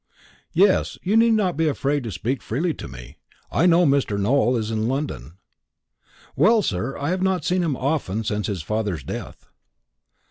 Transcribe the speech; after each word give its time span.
"Yes; 0.55 0.97
you 1.03 1.15
need 1.15 1.33
not 1.35 1.55
be 1.55 1.67
afraid 1.67 2.03
to 2.05 2.11
speak 2.11 2.41
freely 2.41 2.73
to 2.73 2.87
me; 2.87 3.17
I 3.51 3.67
know 3.67 3.85
Mr. 3.85 4.19
Nowell 4.19 4.57
is 4.57 4.71
in 4.71 4.87
London." 4.87 5.33
"Well, 6.35 6.63
sir, 6.63 6.97
I've 6.97 7.21
not 7.21 7.45
seen 7.45 7.61
him 7.61 7.77
often 7.77 8.23
since 8.23 8.47
his 8.47 8.63
father's 8.63 9.03
death." 9.03 9.45